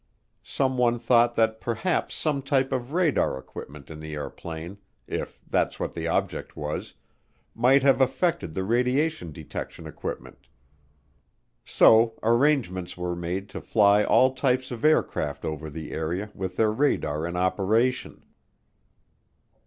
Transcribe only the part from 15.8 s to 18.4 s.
area with their radar in operation.